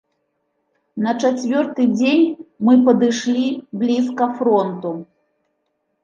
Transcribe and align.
На 1.07 1.11
чацвёрты 1.25 1.83
дзень 1.99 2.23
мы 2.67 2.73
падышлі 2.87 3.43
блізка 3.83 4.25
фронту. 4.39 4.95